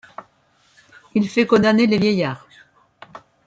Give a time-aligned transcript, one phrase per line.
[1.13, 2.47] Il fait condamner les vieillards.